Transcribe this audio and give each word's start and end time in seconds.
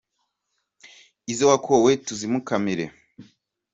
Izo 1.31 1.45
wakowe 1.51 1.91
tuzimukamire 2.05 2.85